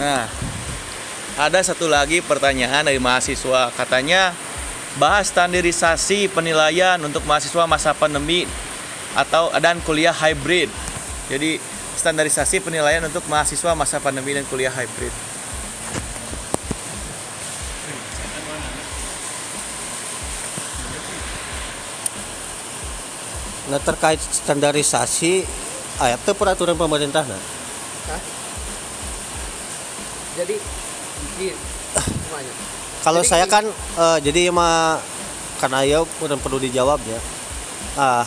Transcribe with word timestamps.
Nah, 0.00 0.24
ada 1.36 1.60
satu 1.60 1.84
lagi 1.84 2.24
pertanyaan 2.24 2.88
dari 2.88 2.96
mahasiswa. 2.96 3.68
Katanya 3.76 4.32
bahas 4.96 5.28
standarisasi 5.28 6.32
penilaian 6.32 6.96
untuk 7.04 7.20
mahasiswa 7.28 7.68
masa 7.68 7.92
pandemi 7.92 8.48
atau 9.12 9.52
dan 9.60 9.76
kuliah 9.84 10.16
hybrid. 10.16 10.72
Jadi 11.28 11.60
standarisasi 12.00 12.64
penilaian 12.64 13.04
untuk 13.04 13.20
mahasiswa 13.28 13.76
masa 13.76 14.00
pandemi 14.00 14.32
dan 14.32 14.48
kuliah 14.48 14.72
hybrid. 14.72 15.12
Nah 23.68 23.78
terkait 23.84 24.18
standarisasi 24.18 25.44
ayat 26.00 26.18
itu 26.24 26.32
peraturan 26.32 26.74
pemerintah 26.74 27.22
nah. 27.22 27.60
Jadi 30.40 30.56
semuanya. 31.96 32.52
Kalau 33.00 33.22
saya 33.24 33.44
kan 33.44 33.64
eh, 33.96 34.18
jadi 34.24 34.48
mah 34.48 35.00
karena 35.60 35.84
ya 35.84 35.98
udah 36.24 36.36
perlu 36.40 36.56
dijawab 36.56 37.00
ya. 37.04 37.20
Ah 38.00 38.24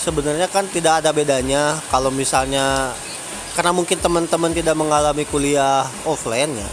sebenarnya 0.00 0.48
kan 0.48 0.64
tidak 0.72 1.04
ada 1.04 1.12
bedanya 1.12 1.76
kalau 1.92 2.08
misalnya 2.08 2.96
karena 3.52 3.76
mungkin 3.76 4.00
teman-teman 4.00 4.56
tidak 4.56 4.72
mengalami 4.72 5.28
kuliah 5.28 5.84
offline 6.08 6.56
ya. 6.56 6.70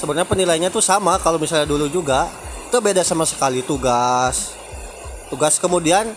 Sebenarnya 0.00 0.26
penilaiannya 0.26 0.70
tuh 0.72 0.82
sama 0.82 1.20
kalau 1.20 1.36
misalnya 1.36 1.68
dulu 1.68 1.86
juga 1.92 2.32
itu 2.66 2.80
beda 2.80 3.04
sama 3.04 3.28
sekali 3.28 3.60
tugas. 3.60 4.56
Tugas 5.28 5.60
kemudian 5.60 6.16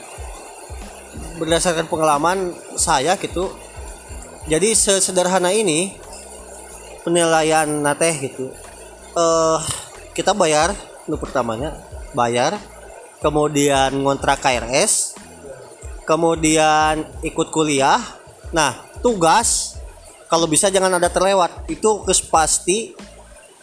berdasarkan 1.36 1.92
pengalaman 1.92 2.55
saya 2.80 3.20
gitu. 3.20 3.52
Jadi 4.48 4.72
sesederhana 4.72 5.52
ini 5.52 5.92
penilaian 7.06 7.70
nateh 7.70 8.17
gitu. 8.25 8.50
Eh 9.14 9.59
kita 10.17 10.34
bayar 10.34 10.73
untuk 11.06 11.30
pertamanya 11.30 11.78
bayar 12.17 12.58
kemudian 13.22 13.94
ngontrak 14.02 14.42
KRS 14.42 15.14
kemudian 16.09 17.06
ikut 17.22 17.53
kuliah. 17.53 18.02
Nah 18.50 18.81
tugas 19.06 19.78
kalau 20.26 20.50
bisa 20.50 20.73
jangan 20.73 20.98
ada 20.98 21.08
terlewat 21.08 21.70
itu 21.70 22.02
kes 22.03 22.26
pasti. 22.26 22.98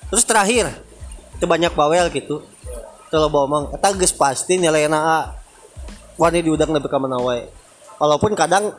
Terus 0.07 0.23
terakhir 0.23 0.70
itu 1.35 1.45
banyak 1.45 1.75
bawel 1.75 2.07
gitu. 2.15 2.47
Kalau 3.11 3.29
bawa 3.29 3.47
mang 3.51 3.65
eta 3.75 3.91
geus 3.93 4.15
pasti 4.15 4.57
nilai 4.57 4.87
A. 4.89 5.35
Wani 6.17 6.45
diudang 6.45 6.70
lebih 6.70 6.93
wae. 6.93 7.48
Walaupun 7.98 8.37
kadang 8.39 8.77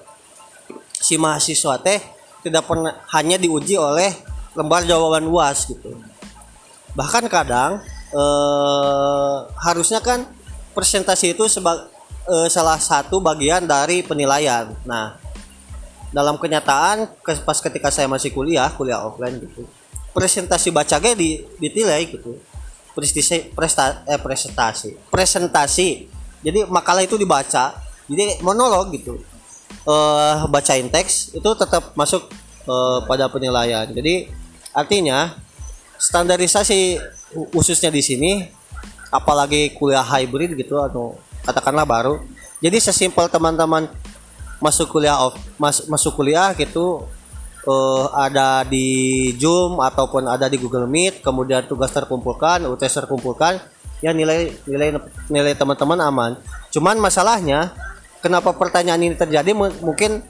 si 0.94 1.20
mahasiswa 1.20 1.76
teh 1.82 2.00
tidak 2.46 2.64
pernah 2.64 3.04
hanya 3.12 3.36
diuji 3.36 3.76
oleh 3.76 4.33
lembar 4.54 4.86
jawaban 4.86 5.26
UAS 5.28 5.70
gitu. 5.70 5.98
Bahkan 6.94 7.26
kadang 7.30 7.82
eh, 8.14 9.38
harusnya 9.62 10.00
kan 10.02 10.26
presentasi 10.74 11.34
itu 11.38 11.46
sebagai 11.50 11.90
salah 12.48 12.80
satu 12.80 13.20
bagian 13.20 13.68
dari 13.68 14.00
penilaian. 14.00 14.72
Nah, 14.88 15.20
dalam 16.14 16.38
kenyataan 16.38 17.10
ke- 17.26 17.42
pas 17.42 17.58
ketika 17.58 17.90
saya 17.90 18.06
masih 18.06 18.30
kuliah, 18.30 18.70
kuliah 18.78 19.02
offline 19.02 19.42
gitu. 19.42 19.66
Presentasi 20.14 20.70
baca 20.70 21.02
ge 21.02 21.18
di 21.18 21.42
ditilai 21.58 22.06
gitu. 22.06 22.38
Prestasi 22.94 23.50
presta, 23.50 24.06
eh, 24.06 24.22
presentasi. 24.22 24.94
Presentasi. 25.10 26.06
Jadi 26.46 26.70
makalah 26.70 27.02
itu 27.02 27.18
dibaca. 27.18 27.74
Jadi 28.06 28.38
monolog 28.46 28.94
gitu. 28.94 29.18
Eh 29.90 30.38
bacain 30.54 30.86
teks 30.86 31.34
itu 31.34 31.50
tetap 31.58 31.98
masuk 31.98 32.30
eh, 32.70 33.00
pada 33.10 33.26
penilaian. 33.34 33.90
Jadi 33.90 34.30
artinya 34.74 35.38
standarisasi 36.02 37.00
khu- 37.32 37.50
khususnya 37.54 37.94
di 37.94 38.02
sini 38.04 38.32
apalagi 39.14 39.72
kuliah 39.78 40.04
hybrid 40.04 40.58
gitu 40.58 40.82
atau 40.82 41.16
katakanlah 41.46 41.86
baru. 41.86 42.16
Jadi 42.60 42.82
sesimpel 42.82 43.30
teman-teman 43.30 43.88
masuk 44.58 44.90
kuliah 44.90 45.20
off, 45.20 45.36
mas- 45.60 45.86
masuk 45.86 46.18
kuliah 46.18 46.52
gitu 46.58 47.06
eh, 47.64 48.06
ada 48.16 48.68
di 48.68 49.32
Zoom 49.40 49.80
ataupun 49.80 50.28
ada 50.28 50.52
di 50.52 50.60
Google 50.60 50.88
Meet, 50.88 51.24
kemudian 51.24 51.64
tugas 51.64 51.92
terkumpulkan, 51.96 52.68
UTS 52.68 53.04
terkumpulkan, 53.04 53.60
ya 54.04 54.12
nilai 54.12 54.52
nilai 54.68 55.00
nilai 55.32 55.54
teman-teman 55.56 56.00
aman. 56.04 56.32
Cuman 56.76 57.00
masalahnya 57.00 57.72
kenapa 58.20 58.52
pertanyaan 58.52 59.00
ini 59.00 59.16
terjadi 59.16 59.56
mu- 59.56 59.76
mungkin 59.80 60.24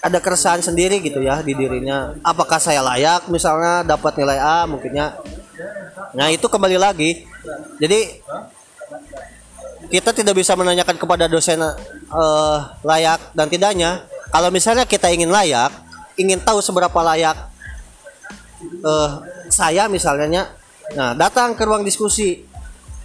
ada 0.00 0.18
keresahan 0.22 0.62
sendiri 0.62 1.00
gitu 1.02 1.18
ya 1.24 1.40
di 1.42 1.56
dirinya. 1.56 2.14
Apakah 2.22 2.60
saya 2.60 2.84
layak 2.84 3.26
misalnya 3.32 3.82
dapat 3.82 4.14
nilai 4.20 4.38
A 4.38 4.68
mungkinnya. 4.68 5.18
Nah, 6.12 6.30
itu 6.32 6.46
kembali 6.46 6.76
lagi. 6.78 7.24
Jadi 7.80 8.22
kita 9.90 10.10
tidak 10.10 10.34
bisa 10.34 10.54
menanyakan 10.58 10.96
kepada 10.98 11.30
dosen 11.30 11.62
eh, 11.62 12.58
layak 12.82 13.20
dan 13.32 13.46
tidaknya. 13.46 14.04
Kalau 14.30 14.50
misalnya 14.50 14.84
kita 14.84 15.08
ingin 15.10 15.30
layak, 15.30 15.70
ingin 16.18 16.42
tahu 16.42 16.58
seberapa 16.58 16.98
layak 17.02 17.36
eh, 18.82 19.10
saya 19.46 19.86
misalnya, 19.86 20.50
nah 20.94 21.14
datang 21.14 21.54
ke 21.54 21.62
ruang 21.62 21.86
diskusi. 21.86 22.42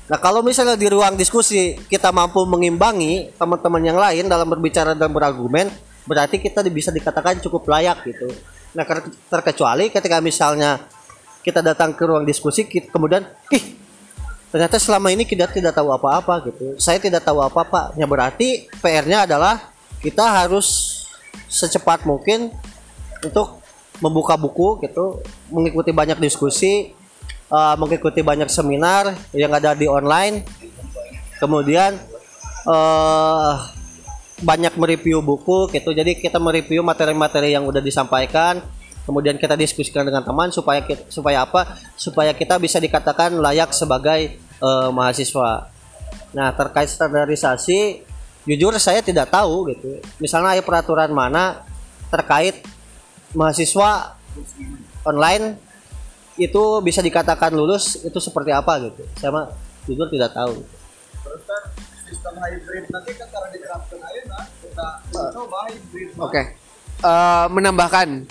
Nah 0.09 0.19
kalau 0.19 0.43
misalnya 0.43 0.75
di 0.75 0.91
ruang 0.91 1.15
diskusi 1.15 1.77
kita 1.87 2.11
mampu 2.11 2.43
mengimbangi 2.43 3.31
teman-teman 3.37 3.83
yang 3.85 3.95
lain 3.95 4.25
dalam 4.27 4.49
berbicara 4.49 4.97
dan 4.97 5.13
berargumen, 5.13 5.69
berarti 6.05 6.41
kita 6.41 6.65
bisa 6.69 6.89
dikatakan 6.89 7.41
cukup 7.41 7.67
layak 7.69 8.01
gitu. 8.05 8.29
Nah 8.73 8.85
ter- 8.87 9.13
terkecuali 9.29 9.91
ketika 9.91 10.17
misalnya 10.23 10.81
kita 11.41 11.59
datang 11.61 11.97
ke 11.97 12.03
ruang 12.05 12.25
diskusi, 12.25 12.65
kemudian, 12.69 13.25
ih 13.49 13.81
ternyata 14.53 14.77
selama 14.77 15.09
ini 15.09 15.25
kita 15.25 15.49
tidak 15.49 15.73
tahu 15.73 15.89
apa-apa 15.89 16.45
gitu. 16.51 16.77
Saya 16.77 17.01
tidak 17.01 17.25
tahu 17.25 17.41
apa-apa. 17.41 17.97
Ya 17.97 18.05
berarti 18.05 18.69
PR-nya 18.83 19.25
adalah 19.25 19.73
kita 20.03 20.21
harus 20.21 21.01
secepat 21.49 22.05
mungkin 22.05 22.53
untuk 23.21 23.61
membuka 24.01 24.33
buku 24.37 24.81
gitu, 24.85 25.21
mengikuti 25.53 25.93
banyak 25.93 26.17
diskusi, 26.17 26.93
eh, 27.49 27.75
mengikuti 27.77 28.21
banyak 28.25 28.49
seminar 28.49 29.13
yang 29.33 29.53
ada 29.53 29.77
di 29.77 29.85
online, 29.85 30.45
kemudian 31.37 31.97
eh 32.61 33.80
banyak 34.41 34.73
mereview 34.75 35.21
buku 35.21 35.69
gitu. 35.71 35.93
Jadi 35.93 36.17
kita 36.17 36.41
mereview 36.41 36.81
materi-materi 36.81 37.53
yang 37.53 37.63
udah 37.63 37.79
disampaikan, 37.79 38.59
kemudian 39.05 39.37
kita 39.37 39.53
diskusikan 39.53 40.03
dengan 40.03 40.25
teman 40.25 40.49
supaya 40.49 40.81
kita, 40.81 41.07
supaya 41.07 41.45
apa? 41.45 41.77
Supaya 41.93 42.33
kita 42.33 42.57
bisa 42.57 42.81
dikatakan 42.81 43.37
layak 43.37 43.71
sebagai 43.71 44.35
eh, 44.37 44.89
mahasiswa. 44.89 45.69
Nah, 46.31 46.49
terkait 46.57 46.89
standarisasi, 46.89 48.01
jujur 48.49 48.73
saya 48.81 49.05
tidak 49.05 49.29
tahu 49.29 49.69
gitu. 49.71 50.01
Misalnya 50.17 50.57
ada 50.57 50.63
peraturan 50.65 51.13
mana 51.13 51.61
terkait 52.09 52.65
mahasiswa 53.31 54.17
online 55.07 55.55
itu 56.39 56.63
bisa 56.81 57.03
dikatakan 57.03 57.53
lulus 57.53 58.01
itu 58.01 58.17
seperti 58.17 58.49
apa 58.51 58.89
gitu. 58.89 59.03
Saya 59.19 59.29
mah 59.29 59.45
jujur 59.85 60.09
tidak 60.09 60.33
tahu. 60.33 60.63
Kan 60.63 60.80
sistem 62.11 62.35
hybrid 62.43 62.83
nanti 62.91 63.11
kan 63.15 63.27
karena 63.31 63.47
diterapkan 63.55 63.99
aja 64.03 64.39
kita 64.59 64.87
coba 65.31 65.57
hybrid. 65.71 66.09
Oke. 66.19 66.41
Eh, 67.01 67.45
menambahkan. 67.49 68.27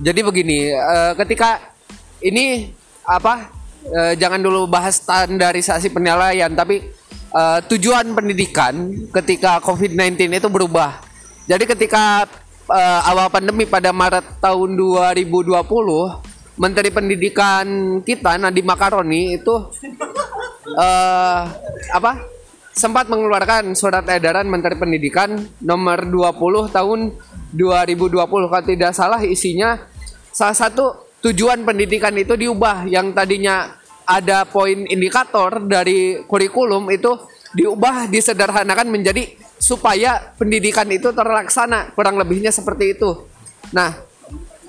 Jadi 0.00 0.20
begini, 0.22 0.72
eh, 0.72 1.12
ketika 1.18 1.74
ini 2.22 2.72
apa? 3.04 3.60
eh, 3.86 4.12
jangan 4.16 4.40
dulu 4.40 4.68
bahas 4.68 5.00
standarisasi 5.00 5.88
penilaian, 5.92 6.52
tapi 6.52 6.84
eh, 7.32 7.58
tujuan 7.68 8.12
pendidikan 8.12 8.92
ketika 9.12 9.60
COVID-19 9.64 10.28
itu 10.36 10.48
berubah. 10.52 11.00
Jadi 11.48 11.64
ketika 11.64 12.28
eh, 12.68 13.00
awal 13.08 13.32
pandemi 13.32 13.64
pada 13.64 13.90
Maret 13.90 14.40
tahun 14.40 14.76
2020, 14.76 15.56
Menteri 16.60 16.92
Pendidikan 16.92 17.66
kita 18.04 18.36
Nadiem 18.36 18.68
Makaroni 18.68 19.40
itu 19.40 19.54
eh 20.70 21.42
apa 21.96 22.12
sempat 22.80 23.12
mengeluarkan 23.12 23.76
surat 23.76 24.08
edaran 24.08 24.48
Menteri 24.48 24.72
Pendidikan 24.72 25.36
nomor 25.60 26.08
20 26.08 26.72
tahun 26.72 27.12
2020 27.52 28.16
kalau 28.24 28.64
tidak 28.64 28.96
salah 28.96 29.20
isinya 29.20 29.84
salah 30.32 30.56
satu 30.56 31.12
tujuan 31.20 31.60
pendidikan 31.60 32.16
itu 32.16 32.40
diubah 32.40 32.88
yang 32.88 33.12
tadinya 33.12 33.76
ada 34.08 34.48
poin 34.48 34.88
indikator 34.88 35.60
dari 35.60 36.24
kurikulum 36.24 36.88
itu 36.88 37.12
diubah 37.52 38.08
disederhanakan 38.08 38.88
menjadi 38.88 39.28
supaya 39.60 40.32
pendidikan 40.40 40.88
itu 40.88 41.12
terlaksana 41.12 41.92
kurang 41.92 42.16
lebihnya 42.16 42.48
seperti 42.48 42.96
itu. 42.96 43.28
Nah, 43.76 43.92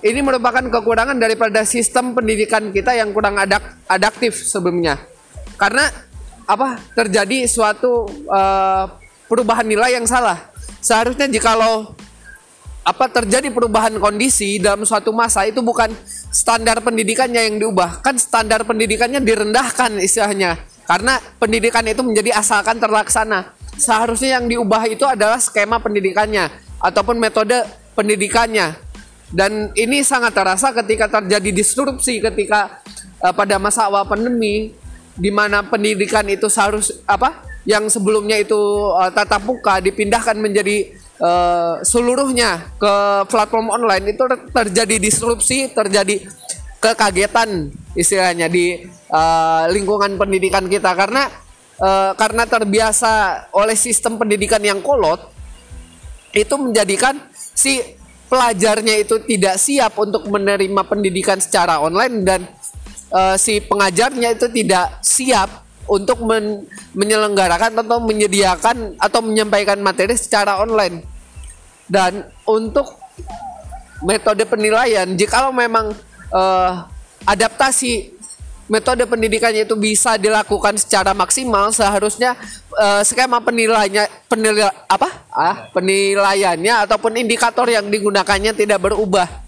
ini 0.04 0.20
merupakan 0.20 0.60
kekurangan 0.68 1.16
daripada 1.16 1.64
sistem 1.64 2.12
pendidikan 2.12 2.76
kita 2.76 2.92
yang 2.92 3.16
kurang 3.16 3.40
adaptif 3.88 4.36
sebelumnya. 4.44 5.00
Karena 5.56 6.11
apa? 6.46 6.82
Terjadi 6.94 7.46
suatu 7.46 8.10
eh, 8.10 8.84
perubahan 9.26 9.66
nilai 9.66 9.98
yang 9.98 10.06
salah. 10.06 10.38
Seharusnya 10.82 11.30
jikalau 11.30 11.94
apa 12.82 13.06
terjadi 13.14 13.54
perubahan 13.54 13.94
kondisi 14.02 14.58
dalam 14.58 14.82
suatu 14.90 15.14
masa 15.14 15.46
itu 15.46 15.62
bukan 15.62 15.94
standar 16.34 16.82
pendidikannya 16.82 17.46
yang 17.46 17.56
diubah 17.62 18.02
kan 18.02 18.18
standar 18.18 18.66
pendidikannya 18.66 19.22
direndahkan 19.22 20.02
istilahnya 20.02 20.58
karena 20.90 21.22
pendidikan 21.38 21.86
itu 21.86 22.02
menjadi 22.02 22.42
asalkan 22.42 22.82
terlaksana 22.82 23.54
seharusnya 23.78 24.42
yang 24.42 24.50
diubah 24.50 24.90
itu 24.90 25.06
adalah 25.06 25.38
skema 25.38 25.78
pendidikannya 25.78 26.50
ataupun 26.82 27.22
metode 27.22 27.62
pendidikannya 27.94 28.74
dan 29.30 29.70
ini 29.78 30.02
sangat 30.02 30.34
terasa 30.34 30.74
ketika 30.74 31.22
terjadi 31.22 31.54
disrupsi 31.54 32.18
ketika 32.18 32.82
uh, 33.22 33.30
pada 33.30 33.62
masa 33.62 33.86
awal 33.88 34.10
pandemi 34.10 34.74
di 35.16 35.30
mana 35.34 35.64
pendidikan 35.66 36.24
itu 36.28 36.48
seharus 36.48 37.04
apa 37.04 37.44
yang 37.68 37.88
sebelumnya 37.92 38.42
itu 38.42 38.58
uh, 38.98 39.12
tatap 39.14 39.46
muka 39.46 39.78
dipindahkan 39.84 40.34
menjadi 40.34 40.98
uh, 41.22 41.78
seluruhnya 41.86 42.74
ke 42.82 42.94
platform 43.30 43.70
online 43.70 44.18
itu 44.18 44.24
terjadi 44.50 44.98
disrupsi, 44.98 45.70
terjadi 45.70 46.26
kekagetan 46.82 47.70
istilahnya 47.94 48.50
di 48.50 48.82
uh, 49.14 49.70
lingkungan 49.70 50.18
pendidikan 50.18 50.66
kita. 50.66 50.90
Karena 50.98 51.30
uh, 51.78 52.18
karena 52.18 52.50
terbiasa 52.50 53.46
oleh 53.54 53.78
sistem 53.78 54.18
pendidikan 54.18 54.62
yang 54.66 54.82
kolot 54.82 55.30
itu 56.34 56.56
menjadikan 56.58 57.20
si 57.36 57.78
pelajarnya 58.32 58.96
itu 59.04 59.20
tidak 59.28 59.60
siap 59.60 60.00
untuk 60.00 60.26
menerima 60.32 60.82
pendidikan 60.88 61.38
secara 61.38 61.84
online 61.84 62.24
dan 62.24 62.42
uh, 63.12 63.36
si 63.38 63.60
pengajarnya 63.62 64.34
itu 64.34 64.48
tidak 64.50 65.04
siap 65.04 65.68
untuk 65.86 66.24
men 66.24 66.64
menyelenggarakan 66.96 67.84
atau 67.84 68.00
menyediakan 68.00 68.96
atau 68.96 69.20
menyampaikan 69.20 69.78
materi 69.84 70.16
secara 70.16 70.64
online. 70.64 71.04
Dan 71.92 72.24
untuk 72.48 72.96
metode 74.00 74.48
penilaian, 74.48 75.06
jika 75.20 75.52
memang 75.52 75.92
uh, 76.32 76.88
adaptasi 77.28 78.16
metode 78.72 79.04
pendidikannya 79.04 79.68
itu 79.68 79.76
bisa 79.76 80.16
dilakukan 80.16 80.80
secara 80.80 81.12
maksimal, 81.12 81.76
seharusnya 81.76 82.40
uh, 82.80 83.04
skema 83.04 83.44
penilainya 83.44 84.08
penilai 84.32 84.72
apa? 84.88 85.12
Ah, 85.28 85.68
penilaiannya 85.76 86.88
ataupun 86.88 87.20
indikator 87.20 87.68
yang 87.68 87.92
digunakannya 87.92 88.56
tidak 88.56 88.80
berubah. 88.80 89.41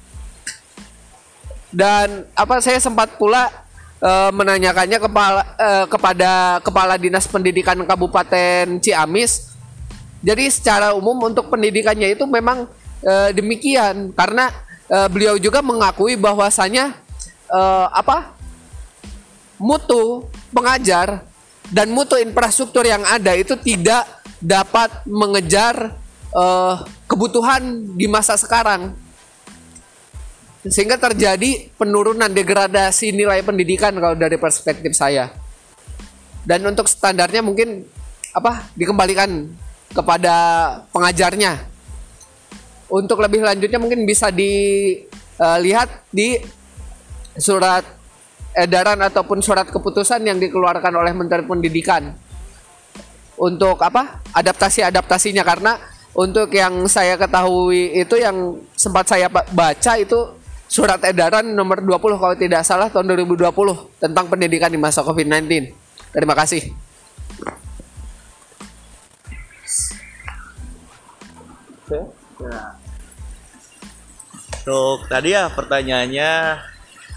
Dan 1.74 2.30
apa 2.38 2.62
saya 2.62 2.78
sempat 2.78 3.18
pula 3.18 3.50
uh, 3.98 4.30
menanyakannya 4.30 5.02
kepala 5.02 5.42
uh, 5.58 5.86
kepada 5.90 6.62
kepala 6.62 6.94
dinas 7.02 7.26
pendidikan 7.26 7.82
Kabupaten 7.82 8.78
Ciamis. 8.78 9.52
Jadi 10.24 10.48
secara 10.54 10.94
umum 10.94 11.18
untuk 11.28 11.50
pendidikannya 11.50 12.14
itu 12.14 12.24
memang 12.30 12.70
uh, 13.04 13.30
demikian 13.34 14.14
karena 14.16 14.54
uh, 14.88 15.10
beliau 15.10 15.36
juga 15.42 15.60
mengakui 15.60 16.16
bahwasanya 16.16 16.96
uh, 17.52 17.92
apa 17.92 18.38
mutu 19.60 20.30
pengajar 20.54 21.26
dan 21.74 21.90
mutu 21.92 22.16
infrastruktur 22.20 22.86
yang 22.86 23.04
ada 23.04 23.34
itu 23.36 23.58
tidak 23.60 24.06
dapat 24.44 24.92
mengejar 25.08 25.96
uh, 26.36 26.84
kebutuhan 27.08 27.96
di 27.96 28.08
masa 28.08 28.36
sekarang 28.36 28.96
sehingga 30.64 30.96
terjadi 30.96 31.68
penurunan 31.76 32.32
degradasi 32.32 33.12
nilai 33.12 33.44
pendidikan 33.44 33.92
kalau 34.00 34.16
dari 34.16 34.40
perspektif 34.40 34.96
saya. 34.96 35.28
Dan 36.44 36.64
untuk 36.64 36.88
standarnya 36.88 37.44
mungkin 37.44 37.84
apa 38.32 38.72
dikembalikan 38.76 39.52
kepada 39.92 40.36
pengajarnya. 40.96 41.72
Untuk 42.88 43.20
lebih 43.20 43.44
lanjutnya 43.44 43.80
mungkin 43.80 44.06
bisa 44.08 44.30
dilihat 44.30 45.90
di 46.14 46.40
surat 47.36 47.84
edaran 48.54 49.02
ataupun 49.02 49.42
surat 49.42 49.66
keputusan 49.68 50.22
yang 50.24 50.38
dikeluarkan 50.38 50.94
oleh 50.94 51.12
Menteri 51.12 51.44
Pendidikan. 51.44 52.14
Untuk 53.34 53.82
apa 53.82 54.22
adaptasi 54.30 54.86
adaptasinya 54.86 55.42
karena 55.42 55.76
untuk 56.14 56.54
yang 56.54 56.86
saya 56.86 57.18
ketahui 57.18 57.98
itu 57.98 58.16
yang 58.22 58.62
sempat 58.78 59.10
saya 59.10 59.26
baca 59.34 59.98
itu 59.98 60.43
surat 60.74 60.98
edaran 61.06 61.46
nomor 61.54 61.86
20 61.86 62.18
kalau 62.18 62.34
tidak 62.34 62.66
salah 62.66 62.90
tahun 62.90 63.14
2020 63.14 63.46
tentang 64.02 64.26
pendidikan 64.26 64.74
di 64.74 64.82
masa 64.82 65.06
COVID-19. 65.06 65.70
Terima 66.10 66.34
kasih. 66.34 66.74
Untuk 74.64 75.06
tadi 75.12 75.36
ya 75.36 75.52
pertanyaannya 75.52 76.32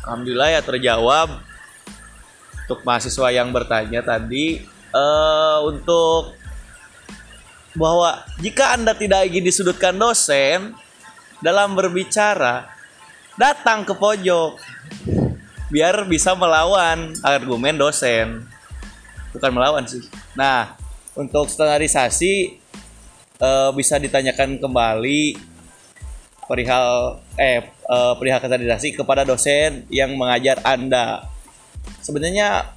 Alhamdulillah 0.02 0.50
ya 0.50 0.61
terjawab 0.67 1.41
Untuk 2.67 2.82
mahasiswa 2.82 3.31
yang 3.31 3.55
bertanya 3.55 4.02
tadi 4.02 4.67
uh, 4.91 5.62
Untuk 5.62 6.35
Bahwa 7.79 8.26
jika 8.43 8.75
Anda 8.75 8.99
tidak 8.99 9.31
ingin 9.31 9.47
disudutkan 9.47 9.94
dosen 9.94 10.75
Dalam 11.38 11.79
berbicara 11.79 12.75
datang 13.37 13.85
ke 13.85 13.93
pojok. 13.93 14.59
Biar 15.69 16.09
bisa 16.09 16.33
melawan 16.35 17.12
argumen 17.21 17.77
dosen. 17.77 18.49
Bukan 19.37 19.53
melawan 19.53 19.85
sih. 19.85 20.03
Nah 20.35 20.75
untuk 21.12 21.49
standarisasi 21.49 22.56
uh, 23.41 23.71
bisa 23.77 24.00
ditanyakan 24.00 24.56
kembali 24.56 25.37
perihal 26.49 27.21
eh 27.37 27.69
uh, 27.88 28.17
perihal 28.17 28.41
standarisasi 28.41 28.97
kepada 28.97 29.23
dosen 29.23 29.85
yang 29.93 30.17
mengajar 30.17 30.61
anda. 30.65 31.29
Sebenarnya 32.00 32.73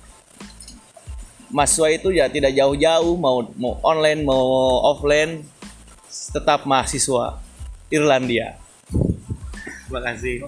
mahasiswa 1.49 1.87
itu 1.89 2.13
ya 2.13 2.29
tidak 2.29 2.53
jauh-jauh 2.53 3.17
mau 3.17 3.41
mau 3.57 3.81
online 3.81 4.21
mau 4.21 4.85
offline 4.93 5.41
tetap 6.09 6.65
mahasiswa 6.69 7.41
Irlandia 7.89 8.68
Terima 9.89 10.05
kasih. 10.05 10.45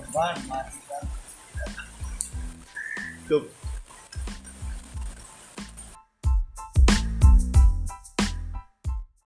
Cukup. 3.25 3.61